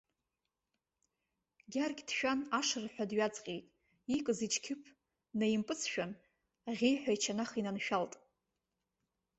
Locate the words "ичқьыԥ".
4.45-4.81